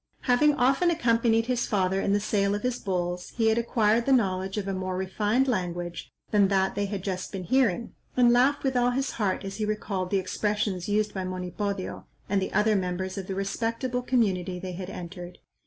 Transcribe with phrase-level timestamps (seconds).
[0.21, 4.11] Having often accompanied his father in the sale of his bulls, he had acquired the
[4.11, 8.63] knowledge of a more refined language than that they had just been hearing, and laughed
[8.63, 12.75] with all his heart as he recalled the expressions used by Monipodio, and the other
[12.75, 15.37] members of the respectable community they had entered.